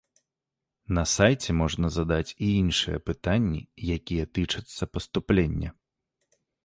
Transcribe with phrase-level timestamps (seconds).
[0.97, 3.61] На сайце можна задаць і іншыя пытанні,
[3.97, 5.69] якія тычацца паступлення.